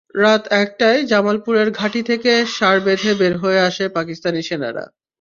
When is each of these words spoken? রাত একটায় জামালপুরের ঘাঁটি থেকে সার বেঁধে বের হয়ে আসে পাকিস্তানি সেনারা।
রাত 0.15 0.43
একটায় 0.61 0.99
জামালপুরের 1.05 1.69
ঘাঁটি 1.71 2.01
থেকে 2.03 2.31
সার 2.55 2.77
বেঁধে 2.79 3.11
বের 3.13 3.33
হয়ে 3.37 3.59
আসে 3.59 3.85
পাকিস্তানি 3.89 4.41
সেনারা। 4.43 4.83